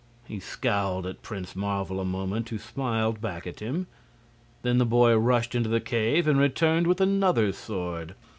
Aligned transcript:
He 0.25 0.39
scowled 0.39 1.05
at 1.05 1.21
Prince 1.21 1.55
Marvel 1.55 1.99
a 1.99 2.05
moment, 2.05 2.49
who 2.49 2.57
smiled 2.57 3.21
back 3.21 3.45
at 3.45 3.59
him. 3.59 3.85
Then 4.63 4.79
the 4.79 4.83
boy 4.87 5.15
rushed 5.15 5.53
into 5.53 5.69
the 5.69 5.79
cave 5.79 6.27
and 6.27 6.39
returned 6.39 6.87
with 6.87 6.99
another 6.99 7.53
sword. 7.53 8.15